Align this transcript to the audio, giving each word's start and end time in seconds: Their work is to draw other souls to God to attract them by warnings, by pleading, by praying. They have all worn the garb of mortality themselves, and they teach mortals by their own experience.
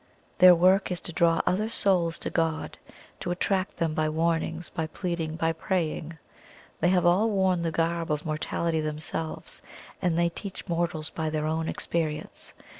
Their 0.39 0.55
work 0.55 0.89
is 0.89 0.99
to 1.01 1.13
draw 1.13 1.41
other 1.45 1.69
souls 1.69 2.17
to 2.25 2.31
God 2.31 2.75
to 3.19 3.29
attract 3.29 3.77
them 3.77 3.93
by 3.93 4.09
warnings, 4.09 4.67
by 4.67 4.87
pleading, 4.87 5.35
by 5.35 5.53
praying. 5.53 6.17
They 6.79 6.89
have 6.89 7.05
all 7.05 7.29
worn 7.29 7.61
the 7.61 7.69
garb 7.69 8.11
of 8.11 8.25
mortality 8.25 8.79
themselves, 8.79 9.61
and 10.01 10.17
they 10.17 10.29
teach 10.29 10.67
mortals 10.67 11.11
by 11.11 11.29
their 11.29 11.45
own 11.45 11.69
experience. 11.69 12.53